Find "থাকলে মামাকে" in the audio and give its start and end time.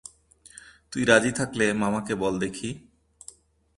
1.31-2.13